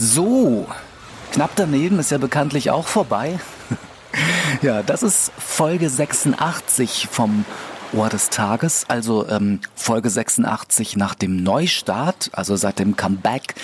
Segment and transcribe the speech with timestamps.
[0.00, 0.68] So,
[1.32, 3.40] knapp daneben ist ja bekanntlich auch vorbei.
[4.62, 7.44] ja, das ist Folge 86 vom
[7.92, 13.54] Ohr des Tages, also ähm, Folge 86 nach dem Neustart, also seit dem Comeback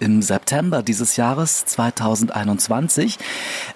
[0.00, 3.18] im September dieses Jahres 2021.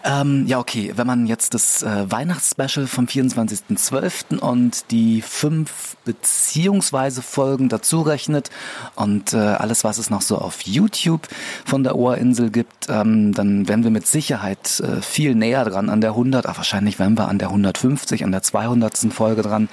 [0.04, 4.38] Ähm, ja, okay, wenn man jetzt das äh, Weihnachtsspecial vom 24.12.
[4.38, 8.50] und die fünf beziehungsweise Folgen dazu rechnet
[8.94, 11.28] und äh, alles, was es noch so auf YouTube
[11.64, 16.00] von der Ohrinsel gibt, ähm, dann wären wir mit Sicherheit äh, viel näher dran an
[16.00, 18.98] der 100, ach, wahrscheinlich wären wir an der 150, an der 200.
[19.12, 19.68] Folge dran.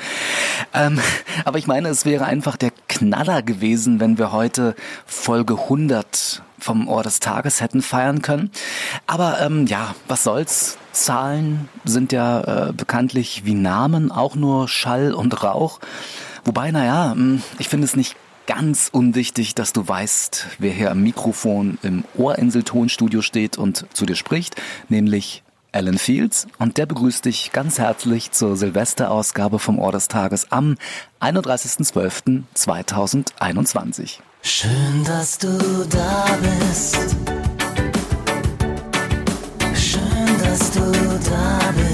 [0.74, 1.00] Ähm,
[1.46, 4.76] aber ich meine, es wäre einfach der Knaller gewesen, wenn wir heute
[5.06, 8.52] Folge 100 vom Ohr des Tages hätten feiern können.
[9.08, 10.78] Aber ähm, ja, was soll's?
[10.92, 15.80] Zahlen sind ja äh, bekanntlich wie Namen, auch nur Schall und Rauch.
[16.44, 18.16] Wobei, naja, hm, ich finde es nicht
[18.48, 24.16] ganz unwichtig, dass du weißt, wer hier am Mikrofon im Ohrinsel-Tonstudio steht und zu dir
[24.16, 24.56] spricht,
[24.90, 25.44] nämlich
[25.76, 30.78] Alan Fields und der begrüßt dich ganz herzlich zur Silvesterausgabe vom Ohr des Tages am
[31.20, 34.20] 31.12.2021.
[34.42, 35.50] Schön, dass du
[35.90, 37.18] da bist.
[39.76, 40.94] Schön, dass du
[41.30, 41.85] da bist.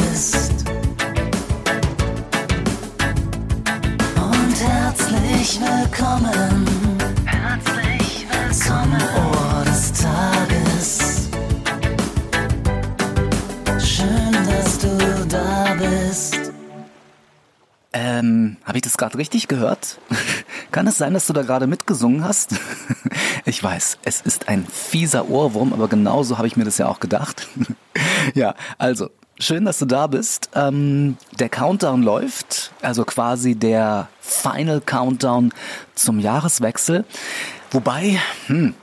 [19.01, 19.97] Gerade richtig gehört?
[20.71, 22.55] Kann es sein, dass du da gerade mitgesungen hast?
[23.43, 26.99] Ich weiß, es ist ein fieser Ohrwurm, aber genauso habe ich mir das ja auch
[26.99, 27.47] gedacht.
[28.35, 30.51] Ja, also, schön, dass du da bist.
[30.53, 35.51] Ähm, der Countdown läuft, also quasi der Final Countdown
[35.95, 37.03] zum Jahreswechsel.
[37.71, 38.75] Wobei, hm,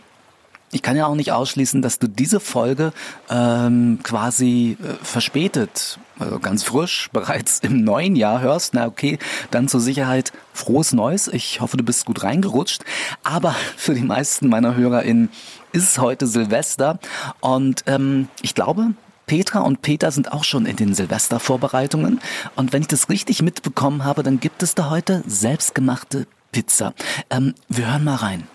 [0.71, 2.93] ich kann ja auch nicht ausschließen, dass du diese Folge
[3.31, 8.75] ähm, quasi äh, verspätet, also ganz frisch, bereits im neuen Jahr hörst.
[8.75, 9.19] Na okay,
[9.51, 11.29] dann zur Sicherheit frohes Neues.
[11.29, 12.85] Ich hoffe, du bist gut reingerutscht.
[13.23, 15.31] Aber für die meisten meiner HörerInnen
[15.73, 16.99] ist heute Silvester
[17.41, 18.95] und ähm, ich glaube,
[19.27, 22.19] Petra und Peter sind auch schon in den Silvestervorbereitungen.
[22.57, 26.95] Und wenn ich das richtig mitbekommen habe, dann gibt es da heute selbstgemachte Pizza.
[27.29, 28.49] Ähm, wir hören mal rein.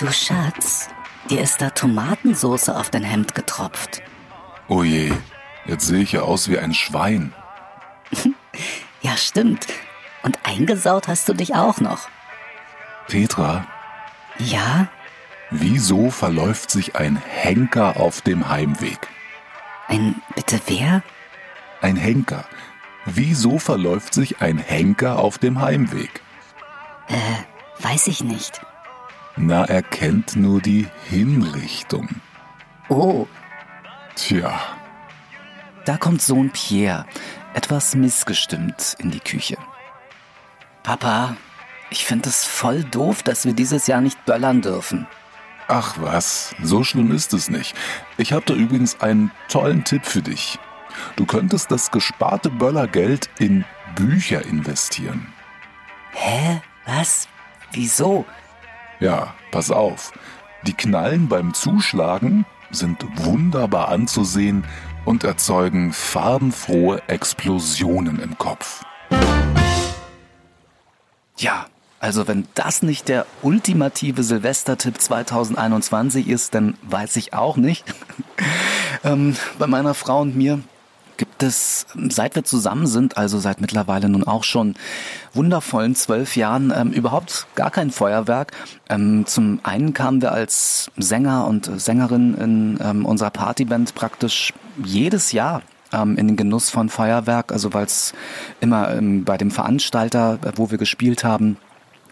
[0.00, 0.88] Du Schatz,
[1.28, 4.02] dir ist da Tomatensoße auf dein Hemd getropft.
[4.66, 5.12] Oh je,
[5.66, 7.32] jetzt sehe ich ja aus wie ein Schwein.
[9.02, 9.66] Ja, stimmt.
[10.22, 12.00] Und eingesaut hast du dich auch noch.
[13.08, 13.66] Petra,
[14.36, 14.88] Ja?
[15.50, 19.08] wieso verläuft sich ein Henker auf dem Heimweg?
[19.88, 21.02] Ein, bitte wer?
[21.80, 22.44] Ein Henker.
[23.06, 26.20] Wieso verläuft sich ein Henker auf dem Heimweg?
[27.78, 28.60] Weiß ich nicht.
[29.42, 32.08] Na, er kennt nur die Hinrichtung.
[32.88, 33.26] Oh,
[34.14, 34.60] Tja,
[35.86, 37.06] Da kommt Sohn Pierre,
[37.54, 39.56] etwas missgestimmt, in die Küche.
[40.82, 41.36] Papa,
[41.88, 45.06] ich finde es voll doof, dass wir dieses Jahr nicht böllern dürfen.
[45.68, 47.74] ach was, so schlimm ist es nicht.
[48.18, 50.58] Ich habe da übrigens einen tollen Tipp für dich.
[51.16, 53.64] Du könntest das gesparte Böllergeld in
[53.94, 55.32] Bücher investieren.
[56.12, 56.60] Hä?
[56.86, 57.26] Was?
[57.72, 58.26] Wieso?
[59.00, 60.12] Ja, pass auf.
[60.66, 64.64] Die Knallen beim Zuschlagen sind wunderbar anzusehen
[65.06, 68.84] und erzeugen farbenfrohe Explosionen im Kopf.
[71.38, 71.64] Ja,
[71.98, 77.84] also wenn das nicht der ultimative Silvestertipp 2021 ist, dann weiß ich auch nicht.
[79.04, 80.60] ähm, bei meiner Frau und mir
[81.40, 84.74] gibt seit wir zusammen sind, also seit mittlerweile nun auch schon
[85.32, 88.52] wundervollen zwölf Jahren, ähm, überhaupt gar kein Feuerwerk.
[88.88, 94.52] Ähm, zum einen kamen wir als Sänger und Sängerin in ähm, unserer Partyband praktisch
[94.84, 95.62] jedes Jahr
[95.92, 98.12] ähm, in den Genuss von Feuerwerk, also weil es
[98.60, 101.56] immer ähm, bei dem Veranstalter, äh, wo wir gespielt haben,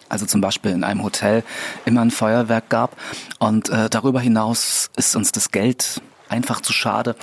[0.08, 1.44] also zum Beispiel in einem Hotel
[1.85, 2.97] immer ein Feuerwerk gab.
[3.38, 7.16] Und äh, darüber hinaus ist uns das Geld einfach zu schade.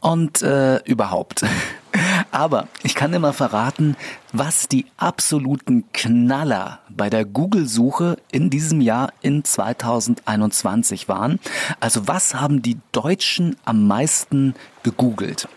[0.00, 1.44] Und äh, überhaupt.
[2.30, 3.96] Aber ich kann immer verraten,
[4.32, 11.40] was die absoluten Knaller bei der Google-Suche in diesem Jahr in 2021 waren.
[11.80, 15.48] Also was haben die Deutschen am meisten gegoogelt?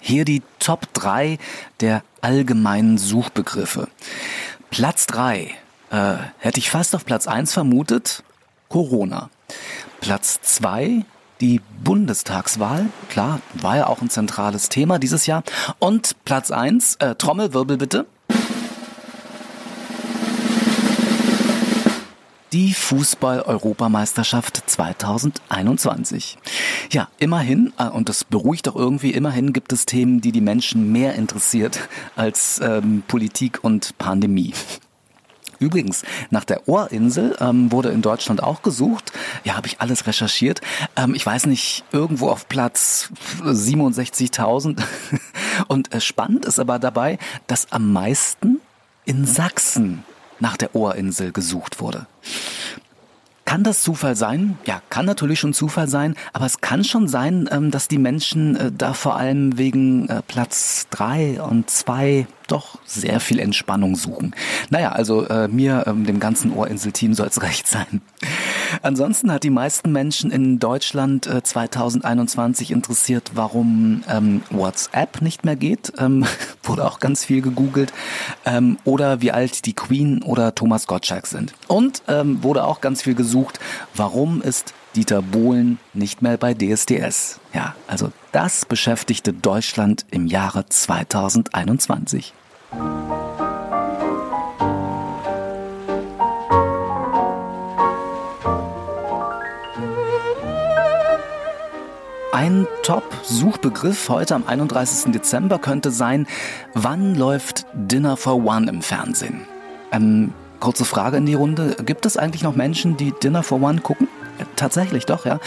[0.00, 1.38] Hier die Top 3
[1.80, 3.88] der allgemeinen Suchbegriffe.
[4.70, 5.54] Platz 3
[5.90, 8.22] äh, hätte ich fast auf Platz 1 vermutet,
[8.68, 9.30] Corona.
[10.00, 11.04] Platz 2
[11.40, 12.86] die Bundestagswahl.
[13.08, 15.42] Klar, war ja auch ein zentrales Thema dieses Jahr.
[15.78, 18.06] Und Platz eins äh, Trommelwirbel bitte.
[22.54, 26.38] die Fußball-Europameisterschaft 2021.
[26.92, 30.92] Ja, immerhin, äh, und das beruhigt auch irgendwie, immerhin gibt es Themen, die die Menschen
[30.92, 34.52] mehr interessiert als ähm, Politik und Pandemie.
[35.64, 39.12] Übrigens, nach der Ohrinsel ähm, wurde in Deutschland auch gesucht.
[39.44, 40.60] Ja, habe ich alles recherchiert.
[40.94, 43.08] Ähm, ich weiß nicht, irgendwo auf Platz
[43.42, 44.82] 67.000.
[45.68, 48.60] Und äh, spannend ist aber dabei, dass am meisten
[49.06, 50.04] in Sachsen
[50.38, 52.06] nach der Ohrinsel gesucht wurde.
[53.54, 54.58] Kann das Zufall sein?
[54.64, 58.56] Ja, kann natürlich schon Zufall sein, aber es kann schon sein, ähm, dass die Menschen
[58.56, 64.34] äh, da vor allem wegen äh, Platz drei und zwei doch sehr viel Entspannung suchen.
[64.70, 68.02] Naja, also äh, mir, ähm, dem ganzen Ohrinsel-Team soll es recht sein.
[68.82, 75.56] Ansonsten hat die meisten Menschen in Deutschland äh, 2021 interessiert, warum ähm, WhatsApp nicht mehr
[75.56, 75.92] geht.
[75.98, 76.26] Ähm,
[76.62, 77.92] wurde auch ganz viel gegoogelt.
[78.44, 81.54] Ähm, oder wie alt die Queen oder Thomas Gottschalk sind.
[81.68, 83.60] Und ähm, wurde auch ganz viel gesucht,
[83.94, 87.40] warum ist Dieter Bohlen nicht mehr bei DSDS.
[87.52, 92.32] Ja, also das beschäftigte Deutschland im Jahre 2021.
[102.34, 105.12] Ein Top-Suchbegriff heute am 31.
[105.12, 106.26] Dezember könnte sein,
[106.74, 109.46] wann läuft Dinner for One im Fernsehen?
[109.92, 111.76] Ähm, kurze Frage in die Runde.
[111.86, 114.08] Gibt es eigentlich noch Menschen, die Dinner for One gucken?
[114.56, 115.38] Tatsächlich doch, ja.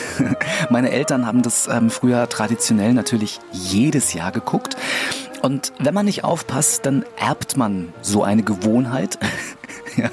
[0.70, 4.78] Meine Eltern haben das ähm, früher traditionell natürlich jedes Jahr geguckt.
[5.42, 9.18] Und wenn man nicht aufpasst, dann erbt man so eine Gewohnheit.
[9.98, 10.08] ja.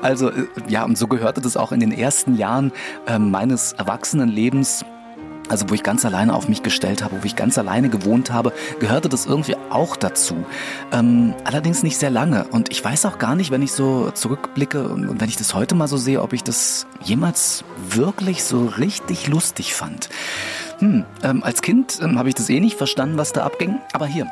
[0.00, 2.72] Also äh, ja, und so gehörte das auch in den ersten Jahren
[3.06, 4.86] äh, meines Erwachsenenlebens
[5.50, 8.52] also wo ich ganz alleine auf mich gestellt habe, wo ich ganz alleine gewohnt habe,
[8.78, 10.46] gehörte das irgendwie auch dazu.
[10.92, 12.44] Ähm, allerdings nicht sehr lange.
[12.44, 15.74] Und ich weiß auch gar nicht, wenn ich so zurückblicke und wenn ich das heute
[15.74, 20.08] mal so sehe, ob ich das jemals wirklich so richtig lustig fand.
[20.78, 23.80] Hm, ähm, als Kind ähm, habe ich das eh nicht verstanden, was da abging.
[23.92, 24.28] Aber hier,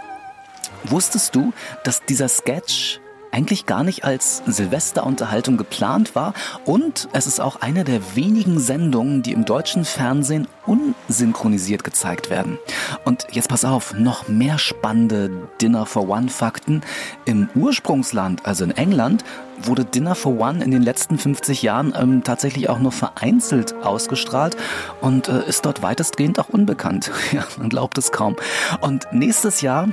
[0.84, 3.00] wusstest du, dass dieser Sketch
[3.32, 6.34] eigentlich gar nicht als Silvesterunterhaltung geplant war
[6.64, 12.58] und es ist auch eine der wenigen Sendungen, die im deutschen Fernsehen unsynchronisiert gezeigt werden.
[13.04, 15.30] Und jetzt pass auf, noch mehr spannende
[15.60, 16.82] Dinner for One Fakten.
[17.24, 19.24] Im Ursprungsland, also in England,
[19.62, 24.56] wurde Dinner for One in den letzten 50 Jahren ähm, tatsächlich auch nur vereinzelt ausgestrahlt
[25.00, 27.10] und äh, ist dort weitestgehend auch unbekannt.
[27.32, 28.36] Ja, man glaubt es kaum.
[28.80, 29.88] Und nächstes Jahr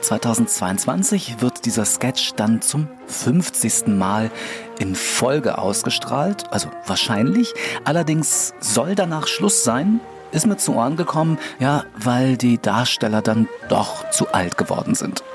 [0.00, 3.88] 2022 äh, dieser Sketch dann zum 50.
[3.88, 4.30] Mal
[4.78, 7.52] in Folge ausgestrahlt, also wahrscheinlich.
[7.84, 10.00] Allerdings soll danach Schluss sein,
[10.32, 15.22] ist mir zu Ohren gekommen, ja, weil die Darsteller dann doch zu alt geworden sind.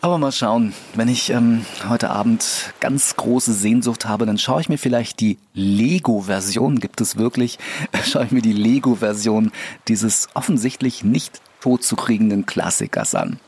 [0.00, 4.68] Aber mal schauen, wenn ich ähm, heute Abend ganz große Sehnsucht habe, dann schaue ich
[4.68, 7.58] mir vielleicht die Lego-Version, gibt es wirklich,
[8.04, 9.52] schaue ich mir die Lego-Version
[9.88, 13.38] dieses offensichtlich nicht totzukriegenden Klassikers an.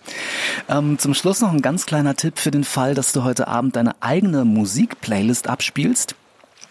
[0.68, 3.76] Ähm, zum Schluss noch ein ganz kleiner Tipp für den Fall, dass du heute Abend
[3.76, 6.14] deine eigene Musikplaylist abspielst.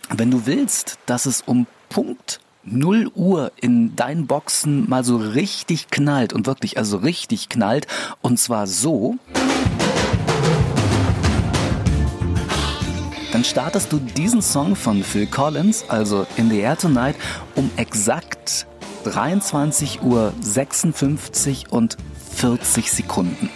[0.10, 5.90] Wenn du willst, dass es um Punkt 0 Uhr in deinen Boxen mal so richtig
[5.90, 7.88] knallt und wirklich also richtig knallt
[8.22, 9.16] und zwar so,
[13.32, 17.16] dann startest du diesen Song von Phil Collins, also In the Air Tonight,
[17.56, 18.68] um exakt
[19.04, 21.98] 23 Uhr 56 und
[22.36, 23.50] 40 Sekunden.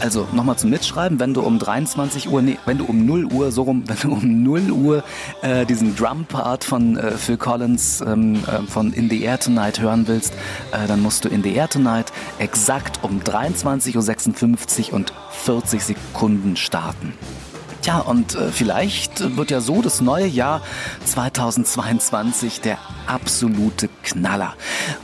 [0.00, 3.52] Also nochmal zum Mitschreiben, wenn du um 23 Uhr, nee, wenn du um 0 Uhr,
[3.52, 5.04] so rum, wenn du um 0 Uhr
[5.42, 10.06] äh, diesen Drum-Part von äh, Phil Collins ähm, äh, von In the Air Tonight hören
[10.06, 10.34] willst,
[10.72, 16.56] äh, dann musst du In the Air Tonight exakt um 23.56 Uhr und 40 Sekunden
[16.56, 17.14] starten.
[17.84, 20.62] Tja, und äh, vielleicht wird ja so das neue Jahr
[21.04, 24.54] 2022 der absolute Knaller.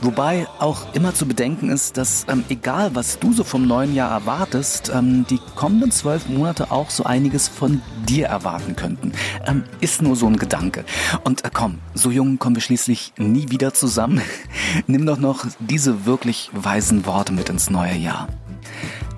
[0.01, 4.09] Wobei auch immer zu bedenken ist, dass ähm, egal was du so vom neuen Jahr
[4.09, 9.11] erwartest, ähm, die kommenden zwölf Monate auch so einiges von dir erwarten könnten.
[9.45, 10.83] Ähm, ist nur so ein Gedanke.
[11.23, 14.23] Und äh, komm, so jung kommen wir schließlich nie wieder zusammen.
[14.87, 18.27] Nimm doch noch diese wirklich weisen Worte mit ins neue Jahr.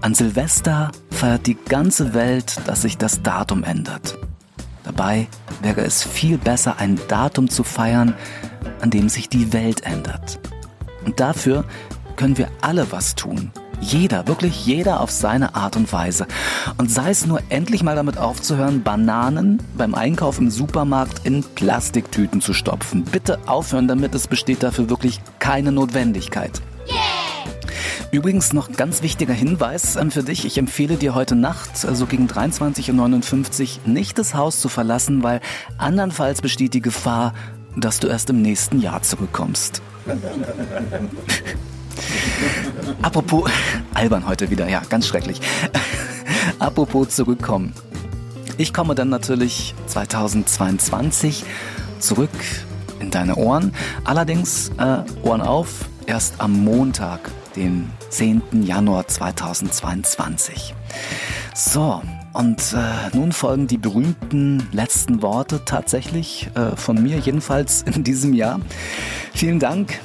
[0.03, 4.17] An Silvester feiert die ganze Welt, dass sich das Datum ändert.
[4.83, 5.29] Dabei
[5.61, 8.13] wäre es viel besser, ein Datum zu feiern,
[8.81, 10.41] an dem sich die Welt ändert.
[11.05, 11.63] Und dafür
[12.17, 13.53] können wir alle was tun.
[13.79, 16.27] Jeder, wirklich jeder auf seine Art und Weise.
[16.77, 22.41] Und sei es nur endlich mal damit aufzuhören, Bananen beim Einkauf im Supermarkt in Plastiktüten
[22.41, 23.05] zu stopfen.
[23.05, 26.61] Bitte aufhören damit, es besteht dafür wirklich keine Notwendigkeit.
[28.11, 30.45] Übrigens noch ganz wichtiger Hinweis ähm, für dich.
[30.45, 35.41] Ich empfehle dir heute Nacht, also gegen 23.59 Uhr, nicht das Haus zu verlassen, weil
[35.77, 37.33] andernfalls besteht die Gefahr,
[37.75, 39.81] dass du erst im nächsten Jahr zurückkommst.
[43.01, 43.49] Apropos,
[43.93, 45.39] albern heute wieder, ja, ganz schrecklich.
[46.59, 47.73] Apropos zurückkommen.
[48.57, 51.43] Ich komme dann natürlich 2022
[51.99, 52.29] zurück
[52.99, 53.73] in deine Ohren.
[54.03, 58.63] Allerdings äh, Ohren auf, erst am Montag, den 10.
[58.63, 60.73] Januar 2022.
[61.55, 62.01] So,
[62.33, 68.33] und äh, nun folgen die berühmten letzten Worte tatsächlich äh, von mir, jedenfalls in diesem
[68.33, 68.59] Jahr.
[69.33, 69.99] Vielen Dank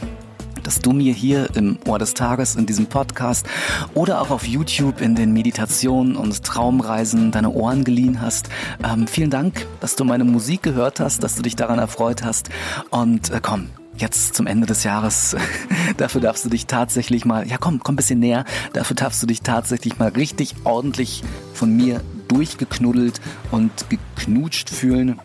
[0.69, 3.47] dass du mir hier im Ohr des Tages in diesem Podcast
[3.95, 8.51] oder auch auf YouTube in den Meditationen und Traumreisen deine Ohren geliehen hast.
[8.85, 12.51] Ähm, vielen Dank, dass du meine Musik gehört hast, dass du dich daran erfreut hast.
[12.91, 15.37] Und äh, komm, jetzt zum Ende des Jahres,
[15.99, 19.27] dafür darfst du dich tatsächlich mal, ja komm, komm ein bisschen näher, dafür darfst du
[19.27, 25.19] dich tatsächlich mal richtig ordentlich von mir durchgeknuddelt und geknutscht fühlen.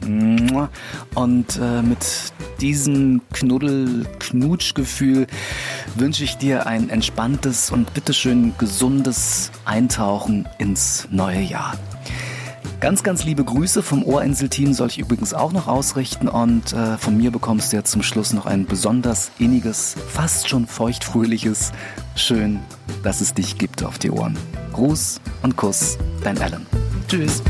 [1.16, 5.28] Und äh, mit diesem Knuddel-Knutschgefühl
[5.96, 11.74] wünsche ich dir ein entspanntes und bitteschön gesundes Eintauchen ins neue Jahr.
[12.84, 17.16] Ganz, ganz liebe Grüße vom Ohrinsel-Team soll ich übrigens auch noch ausrichten und äh, von
[17.16, 21.72] mir bekommst du ja zum Schluss noch ein besonders inniges, fast schon feuchtfröhliches
[22.16, 22.60] Schön,
[23.02, 24.38] dass es dich gibt auf die Ohren.
[24.74, 26.66] Gruß und Kuss, dein Alan.
[27.08, 27.42] Tschüss.